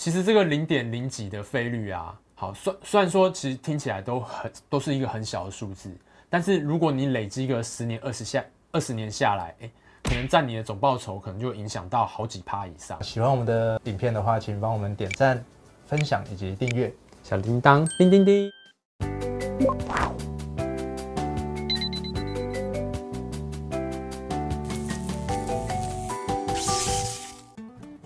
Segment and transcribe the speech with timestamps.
[0.00, 5.94] 其实这个零点零几的费率啊，好，虽虽然说其实听起来都很都是一个很小的数字，
[6.30, 8.42] 但是如果你累积个十年、二十下、
[8.72, 9.70] 二十年下来，哎，
[10.04, 13.02] 可能占你的总报酬可能就影响到好几趴以上。
[13.02, 15.44] 喜欢我们的影片的话，请帮我们点赞、
[15.84, 16.90] 分享以及订阅
[17.22, 18.59] 小铃铛，叮叮叮。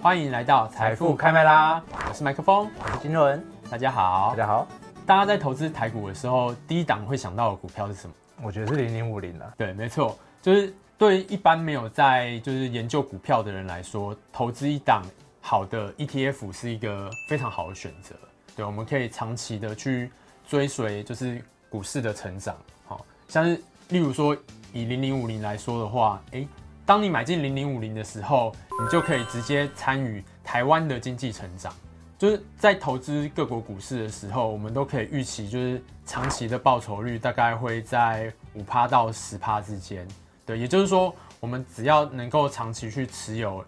[0.05, 4.69] 欢迎来到财富开麦啦，我是麦克风，我是金伦，大家好，大家好。
[5.07, 8.15] 大家在投资台股的时候，第一档会想到的股票是什么？
[8.43, 9.55] 我觉得是零零五零了。
[9.57, 15.03] 对，没错，就是对于一般没有在就是研究股票的人来说，投资一档
[15.41, 18.15] 好的 ETF 是一个非常好的选择。
[18.55, 20.13] 对，我们可以长期的去
[20.47, 22.55] 追随就是股市的成长。
[22.87, 24.37] 好，像是例如说
[24.71, 26.47] 以零零五零来说的话，诶
[26.87, 31.73] 当你买进零零五零的时候，你就可以直接参与台湾的经济成长。
[32.19, 40.07] 就是在投资各国股市的时候，我们都可以预期，就是长期的报酬率大概会在五趴到十趴之间。
[40.47, 43.65] 对，也就是说，我们只要能够长期去持有，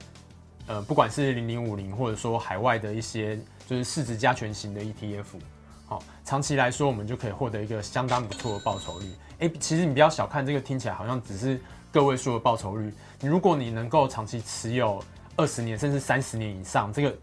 [0.67, 5.25] 呃，不管是零零五零，或者说海外的一些就是市值加权型的 ETF，
[5.87, 9.07] 好，长期来说，我们就可以获得一个相当不错的报酬率。
[9.39, 11.61] 诶，其实你不要小看这个，听起来好像只是
[11.93, 12.93] 个位数的报酬率。
[13.21, 15.03] 如果你能够长期持有
[15.37, 17.17] 二十年甚至三十年以上，这个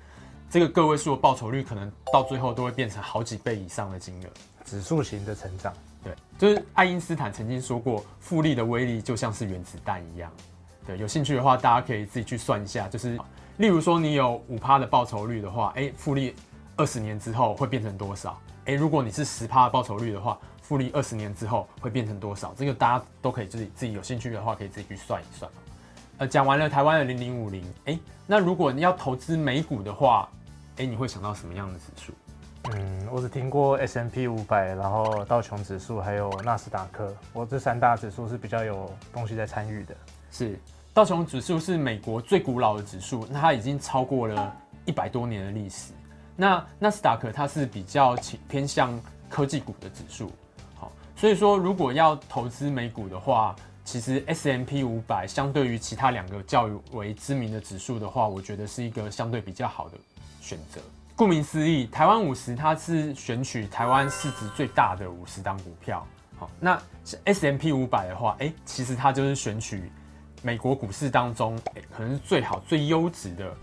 [0.49, 4.29] 这个个位数的报酬率可能到最后都会变成好几倍以上的金额，
[4.65, 5.73] 指数型的成长。
[6.03, 10.31] 对，就是爱因斯坦曾经说过，复利的威力就像是原子弹一样。
[10.85, 13.17] 对，有兴趣的话，大家可以自己去算一下，就是
[13.57, 16.35] 例如说你有五趴的报酬率的话，哎，复利
[16.75, 18.37] 二十年之后会变成多少？
[18.65, 22.51] 哎，如果你是十趴的报酬率的话，复利二十年之后会变成多少？
[22.57, 25.51] 这个大家都可以自己自己有兴趣的话，可以自己去算一算。
[26.17, 30.27] 呃，讲完了台湾的零零五零，哎，那如果你要投资美股的话，
[30.77, 32.13] 哎，你会想到什么样的指数？
[32.71, 39.93] 嗯，我只听过 S M P 五百，然后道琼指数，还有纳斯达克，我这三大指数是比较有东西在参与的。
[40.31, 40.57] 是，
[40.93, 44.55] 道琼指数是美国最古老的指数，那它已经超过了
[44.85, 45.91] 一百多年的历史。
[46.37, 48.15] 那纳斯达克它是比较
[48.47, 48.97] 偏向
[49.29, 50.33] 科技股的指数，好，
[51.23, 53.55] 所以说如果要投资美股的话。
[53.85, 59.97] 其实 S M P 五百相对于其他两个较为知名的指数的话，我觉得是一个相对比较好的
[60.39, 60.79] 选择。
[61.17, 66.07] 顾名思义，台湾五十它是选取台湾市值最大的五十档股票。
[66.39, 66.81] 好，那
[67.25, 69.91] S M P 五百的话，哎，其实它就是选取
[70.41, 71.59] 美国股市当中，
[71.91, 73.53] 可能是最好最优质的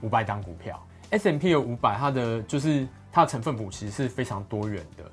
[0.00, 0.82] 五百档股票。
[1.10, 5.04] S M P 五百，它的就是它的成分股其实是非常多元的，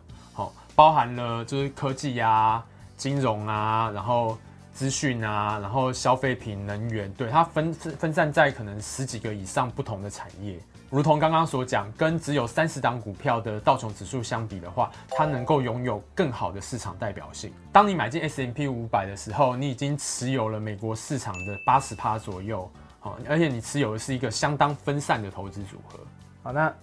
[0.75, 2.63] 包含了就是科技呀。
[2.97, 4.37] 金融啊，然后
[4.73, 10.57] 资讯啊，然后消费品、能源，对，它分分散在可能十几个以上不同的产业。
[10.89, 17.51] 如同刚刚所讲，跟只有三十档股票的道琼指数相比的话，它能够拥有更好的市场代表性。
[17.69, 22.71] 当你买进 S&P 五百的时候，你已经持有了美国市场的八十趴左右，
[23.01, 25.99] 好，而且你持有的是一个相当分散的投资组合。
[26.43, 26.73] 好，那。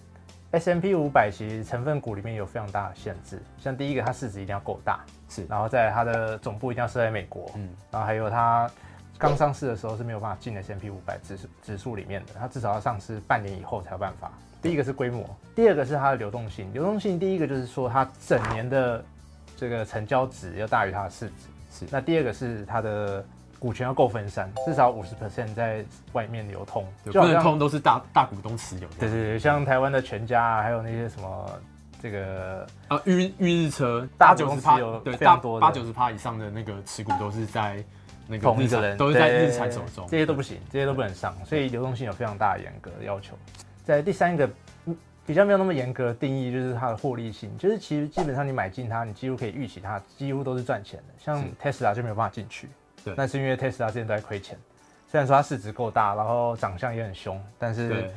[0.53, 8.69] S&P 五百其实成分股里面有非常大的限制，像第一个，它市值一定要够大，是，然后再它的总部一定要设在美国，嗯，然后还有它
[9.17, 14.31] 刚上市的时候是没有办法进 S M P 五百指数指数里面的，它至少要上市半年以后才有办法。
[14.61, 19.03] 第一个是规模，第二个是它的流动性，流动性第一个就是说它整年的
[19.57, 21.33] 这个成交值要大于它的市值，
[21.71, 23.25] 是，那第二个是它的。
[23.63, 28.87] 股权要够分散，至少五十 percent 在外面流通，就不能通都是大大股东持有。
[28.99, 31.49] 对对对，像台湾的全家啊，还有那些什么
[32.01, 37.81] 这个啊裕裕日车，八九十趴对，非常多八九十趴以上的那个持股都是在
[38.27, 43.33] 那个同一个人，都是在日产手中，这些都不行，这些都不能上，所以流动性有非常大的严格的要求。
[43.85, 44.49] 在第三个
[45.25, 52.67] 比较没有那么严格的定义，就是它的获利性，就是其实基本上你买进它，你几乎可以预期它几乎都是赚钱的，像 Tesla 就没有办法进去。
[53.03, 54.57] 对，那是因为特斯拉之前都在亏钱，
[55.09, 58.11] 虽然说它市值够大，然后长相也很凶，但是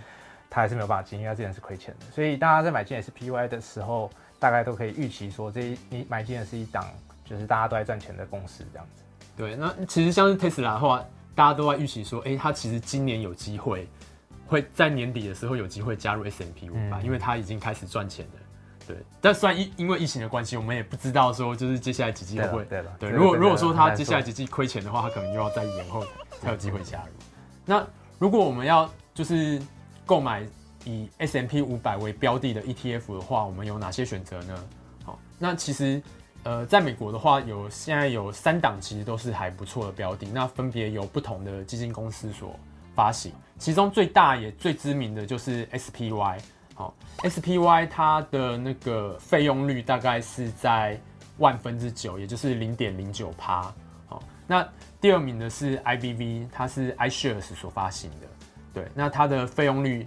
[0.48, 2.06] 它还是没有办法进，因为它之前是亏钱的。
[2.12, 6.86] 所以大家在买进 SPY 的时候，大概都可以预期说，这一你买进的是一档
[7.24, 9.03] 就是大家都在赚钱的公司这样子。
[9.36, 11.04] 对，那其实像是 Tesla 的话，
[11.34, 13.89] 大家都在预期说，哎、欸，它其实今年有机会
[14.47, 18.41] 会在年底的时候有机会加入 S M P 五百，因为它已经开始赚钱了。
[18.86, 22.92] 对，但虽然因因为疫情的关系，我们也不知道说就是接下来几季会不会对了。
[23.00, 26.04] 对，如果如果说他接下来几季亏钱的话，他可能又要再延后
[26.41, 27.10] 才有机会加入。
[27.65, 27.84] 那
[28.18, 29.60] 如果我们要就是
[30.04, 30.47] 购买
[30.84, 34.65] 以 S M P 五百为标的的 ETF 的话，我们有哪些选择呢？
[35.04, 36.00] 好，那其实
[36.44, 42.54] 呃，在美国的话，有现在有三档其实都是还不错的标的，那分别由不同的基金公司所
[42.94, 46.39] 发行，其中最大也最知名的就是 SPY。
[46.77, 51.01] 好，SPY 它的那个费用率大概是在
[51.39, 53.63] 万分之九，也就是零点零九趴。
[54.07, 54.69] 好，那
[55.01, 58.27] 第二名的是 IBV，它是 iShares 所发行的。
[58.75, 60.05] 对，那它的费用率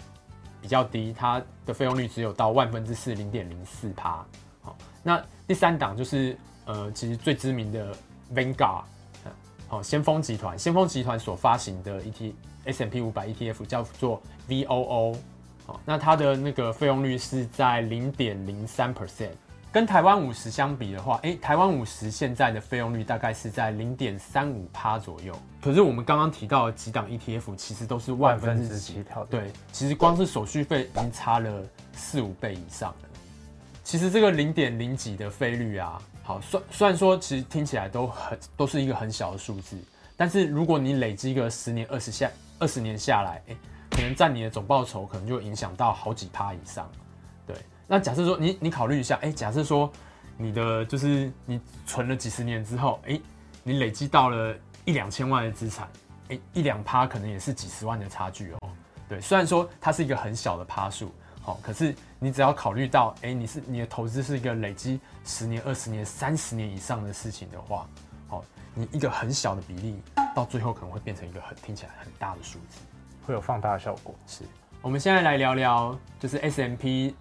[0.62, 4.24] 比较低，它的费用率只有到万分之四，零点零四趴。
[4.62, 7.95] 好，那第三档就是呃，其实最知名的
[8.31, 8.83] Vanguard，
[9.68, 12.31] 好，先锋集团，先锋集团所发行的 ET
[12.66, 15.18] S&P 五百 ETF 叫做 VOO。
[15.69, 19.30] 好，那它的那个费用率是在零点零三 percent。
[19.71, 25.31] 跟台湾五十相比的话，诶、欸，台湾五十现在的费用率大概是在零点三五趴左右。
[25.62, 29.24] 可是我们刚刚提到的几档 ETF，其实都是万分之几条。
[29.25, 31.63] 对，其实光是手续费已经差了
[31.94, 33.10] 四五倍以上了。
[33.83, 39.77] 其实这个零点零几的费率啊，好，虽虽然说其实听起来都很都是一个很小的数字，
[40.18, 42.27] 但是如果你累积个十年、二十下
[42.57, 43.39] 二十年下来，
[43.99, 46.89] 可能占你的总报酬可能就影响到好几趴以上。
[47.45, 47.53] 对。
[47.85, 49.91] 那假设说你你考虑一下，哎、假设说
[50.37, 53.19] 你的就是你存了几十年之后，哎、
[53.61, 54.55] 你累积到了
[54.85, 55.89] 一两千万的资产，
[56.29, 58.69] 哎、一两趴可能也是几十万的差距哦。
[59.09, 61.11] 对，虽然说它是一个很小的趴数，
[61.41, 67.85] 好，可是你只要考虑到，哎、你是你的投资是一个累积十年、二十年、三十年以上的事情的话，
[68.29, 69.99] 好，你一个很小的比例，
[70.33, 72.79] 到最后可能会变成一个很听起来很大的数字，
[73.29, 74.15] 会有放大的效果。
[74.25, 74.43] 是，
[74.81, 77.15] 我们现在来聊聊，就是 S M P。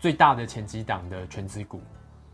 [0.00, 1.80] 最大的前几档的全资股，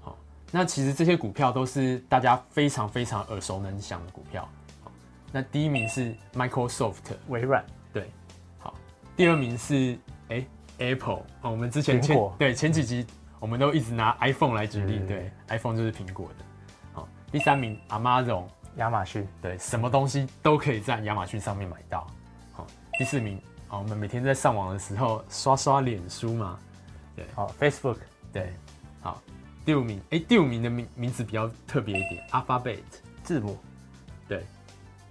[0.00, 0.19] 好，
[0.50, 4.49] 那其实这些股票都是大家非常非常耳熟能详的股票。
[4.82, 4.90] 好，
[5.31, 6.96] 那第一名是 Microsoft
[7.28, 8.11] 微软，对，
[8.58, 8.75] 好，
[9.17, 9.96] 第二名是
[10.78, 13.06] Apple，我们之前前对前几集
[13.38, 16.44] 我们都一直拿 iPhone 来举例，对，对，iPhone 就是苹果的。
[16.93, 18.46] 好，第三名 Amazon
[18.78, 22.05] 亚马逊，对，什么东西都可以在亚马逊上面买到。
[22.90, 26.58] 好，第四名，好，我们每天在上网的时候刷刷脸书嘛。
[27.16, 27.96] 对，好，Facebook，
[28.32, 28.52] 对，
[29.00, 29.20] 好，
[29.64, 32.78] 第五名，哎、欸，第五名的名名字比较特别一点，Alphabet。
[33.22, 33.56] 字母，
[34.26, 34.44] 对，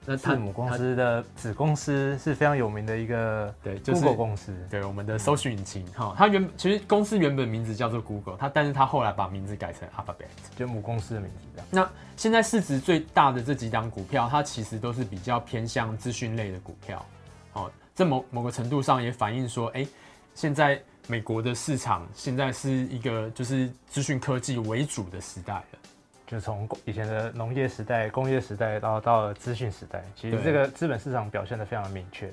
[0.05, 10.25] 那字母公司的子公司是非常有名的一个对，Google 公司，对，我们的搜寻引擎，哈、嗯，它原其实公司原本名字叫做 Google，它但是它后来把名字改成 Alphabet，
[10.57, 11.67] 就母公司的名字这样。
[11.71, 17.05] 那现在市值最大的这几档股票，它其实都是比较偏向资讯类的股票，
[17.51, 19.87] 好，在某某个程度上也反映说，哎、欸，
[20.33, 20.81] 现在。
[21.07, 25.79] 美国的市场现在是一个就是资讯科技为主的时代了，
[26.27, 32.31] 就从以前的农业时代、工业时代到到了资讯时代，其实这个资本市场表现的非常的明确。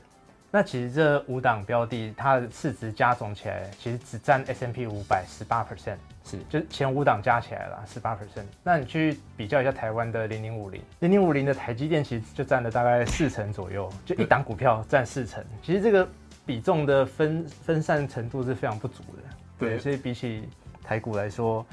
[0.50, 8.46] 那其实这五档标的，它的市值加总起来，其实只占 S M P 五百十八 percent，是，就前五档加起来了十八 percent。
[8.62, 15.44] 那你去比较一下台湾的零零五零，零零五零的台积电其实就占了大概四成左右，就一档股票占四成。
[15.62, 16.08] 其实这个。
[16.46, 19.22] 比重的分分散程度是非常不足的，
[19.58, 20.48] 对，所以比起
[20.80, 21.66] 台股来说，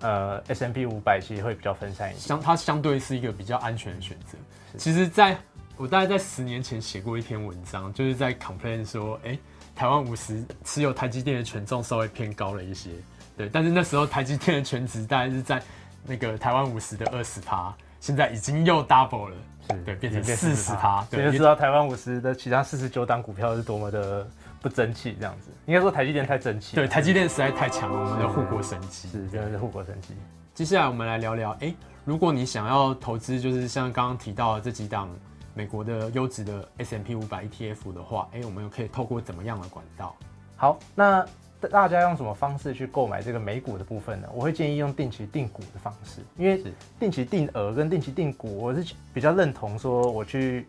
[0.00, 4.38] 呃，S M P 五百其实会比较分散一些，相它相对是一个比较安全的选择。
[4.78, 5.36] 其实在
[5.76, 9.38] 我大概在十年前写过一篇文章，就是在 complain 说，哎、欸，
[9.74, 12.90] 台湾五十持有台积电的权重稍微偏高了一些，
[13.36, 15.62] 对，但是那时候台积电的权值大概是在
[16.06, 19.36] 那个台湾五十的二十趴，现在已经又 double 了。
[19.68, 24.24] 是对，变成四十趴，所以就知道台湾五十的其他四十九档股票是多么的
[24.62, 25.50] 不争气，这样子。
[25.66, 30.14] 应该说台积电太争气，对，台积电实在太强了，我们的护国神器，是真的是护国神器。
[30.54, 35.10] 接下来我们来聊聊，哎、欸，如果你想要投资，就是像刚刚提到的这几档
[35.56, 40.14] 美国的优质的 S M P 五百 ETF 的话，哎、欸，我们又可以透过怎么样的管道？
[40.56, 41.26] 好，那。
[41.70, 44.28] 大家用什么方式去购买这个美股的部分呢？
[44.32, 46.62] 我会建议用定期定股的方式，因为
[47.00, 50.66] 定期定额跟定期定股，我是比较认同说，我去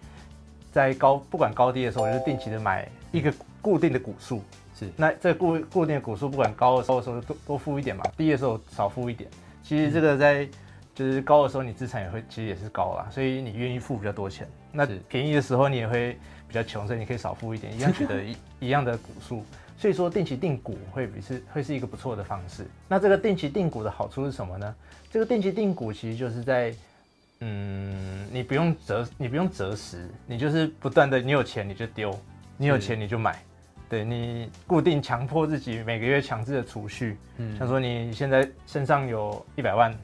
[0.71, 4.41] 在高不管高低的时候，我就定期的买一个固定的股数。
[4.73, 9.29] 是，那这个固固定的股数，不管高的时候多多付一点嘛，低的时候少付一点。
[9.61, 10.47] 其实这个在
[10.97, 14.47] 就是高的时候，你资产也会其实也是高啦，所以你愿意付比较多钱。
[14.71, 19.45] 那便宜的时候，你也会比较穷，所以你可以少付一点，一样取得一 一样的股数。
[19.77, 22.65] 所以说定期定股会比是会是一个不错的方式。
[22.87, 24.75] 那这个定期定股的好处是什么呢？
[25.11, 26.73] 这个定期定股其实就是在，
[27.41, 32.19] 嗯，你不用择你不用择时，你就是不断的，你有钱你就丢，
[32.57, 33.39] 你有钱你就买，
[33.87, 39.95] 对，你固定强迫自己每个月强制的储蓄，嗯，像说你现在身上有一百万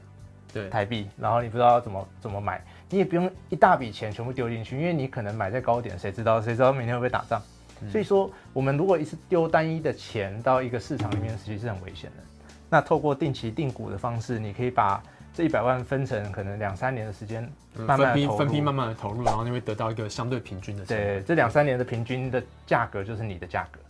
[0.54, 7.42] 对台币，然后你不知道怎么怎么买，你也不用一大笔钱全部丢进去，因为你可能买在高点，谁知道谁知道明天会不会打仗。
[7.90, 12.22] 所以说，我们如果一次丢单一的钱到一个市场里面，其实是很危险的。
[12.70, 15.02] 那透过定期定股的方式，你可以把
[15.34, 17.42] 这一百万分成可能两三年的时间，
[17.76, 20.86] 慢慢分批分批慢慢的投入，然后你会得到一个相对平均的。
[20.86, 23.80] 对，这两三年的平均的价格就是你的价格。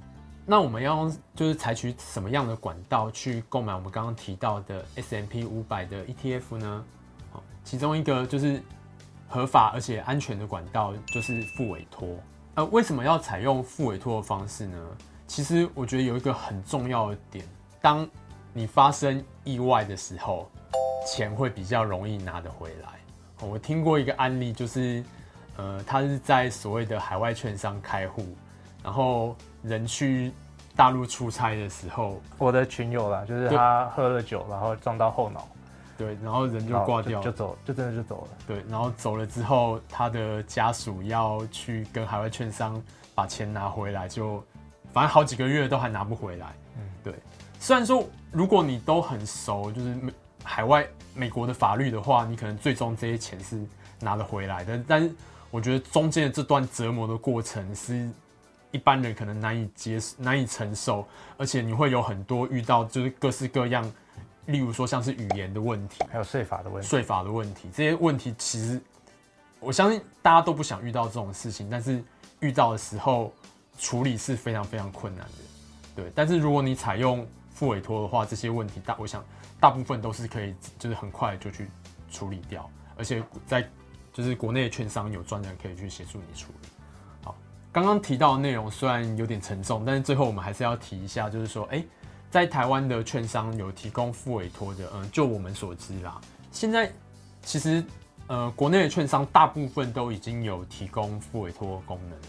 [0.46, 6.84] 那我们要用就是采取什么样的管道去购买我们刚刚提到的 S M P 五百的 ETF 呢？
[7.64, 8.62] 其中一个就是
[9.26, 12.08] 合法而且安全的管道就是付委托。
[12.56, 14.78] 呃，为什么要采用付委托的方式呢？
[15.26, 17.44] 其实我觉得有一个很重要的点，
[17.80, 18.06] 当
[18.52, 20.50] 你发生意外的时候，
[21.06, 23.00] 钱会比较容易拿得回来。
[23.40, 25.02] 我听过一个案例，就是
[25.56, 28.26] 呃，他是在所谓的海外券商开户。
[28.82, 29.34] 然后
[29.64, 30.30] 人去
[30.76, 35.49] 大陆出差的时候，我的群友啦，就是他喝了酒，然后撞到后脑，
[35.97, 38.28] 对，然后人就挂掉就，就走，就真的就走了。
[38.47, 42.80] 对，然后走了之后，他的家属要去跟海外券商
[43.14, 44.44] 把钱拿回来，就
[44.92, 46.52] 反正好几个月都还拿不回来。
[46.76, 47.14] 嗯，对。
[47.59, 53.64] 虽然说如果你都很熟，就是美海外美国的法律的话，你可能最终这些钱是
[54.00, 55.11] 拿得回来的，但是
[55.50, 58.11] 我觉得中间的这段折磨的过程是。
[58.75, 61.07] 一般人可能难以接受、难以承受，
[61.38, 63.88] 而且你会有很多遇到就是各式各样，
[64.47, 66.88] 例如说像是语言的问题，还有税法的问题。
[66.88, 68.81] 税法的问题，这些问题其实
[69.61, 72.02] 我相信大家都不想遇到这种事情，但是
[72.40, 73.33] 遇到的时候
[73.78, 75.38] 处理是非常非常困难的。
[75.95, 79.25] 对，但是如果你采用付委托的话，这些问题大，我想
[79.61, 81.69] 大部分都是可以就是很快就去
[82.11, 83.64] 处理掉，而且在
[84.12, 86.69] 就是国内的券商有专人可以去协助你处理。
[87.75, 91.85] 刚刚提到的内容虽然有点沉重，但是最后我们还是要提一下，就是说，哎，
[92.31, 96.21] 在台湾的券商有提供副委托的，嗯，就我们所知啦，
[96.52, 96.88] 现在
[97.43, 97.85] 其实
[98.28, 102.26] 呃，国内的券商大部分都已经有提供副委托功能了，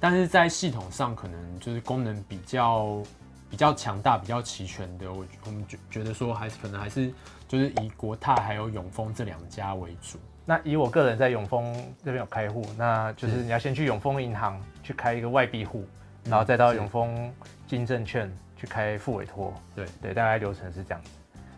[0.00, 3.02] 但是在系统上可能就是功能比较
[3.50, 7.12] 比较强大、比较齐全的，我我们觉觉得说还是可能还是
[7.46, 10.18] 就是以国泰还有永丰这两家为主。
[10.48, 11.74] 那以我个人在永丰
[12.04, 15.84] 这边有开户，那就是你要先去永丰银行去开一个外币户，
[16.24, 17.30] 然后再到永丰
[17.66, 19.52] 金证券去开副委托。
[19.74, 21.10] 对对，大概流程是这样子。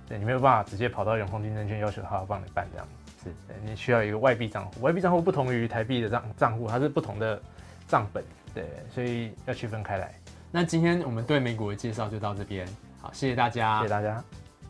[0.08, 2.88] 对，你没有办法直接跑到永丰金证券要求他要帮你办这样。
[3.22, 3.30] 是，
[3.62, 7.38] 你需要一个外币账户，外币账户不同于台币的账账户，它是不同的
[7.86, 8.24] 账本。
[8.54, 10.14] 对，所以要区分开来。
[10.50, 12.66] 那今天我们对美股的介绍就到这边，
[13.02, 14.24] 好，谢谢大家，谢谢大家。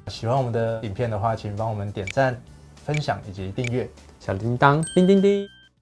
[0.09, 2.37] 喜欢我们的影片的话，请帮我们点赞、
[2.89, 3.87] 分享以及订阅。
[4.19, 5.58] 小铃铛，叮叮叮。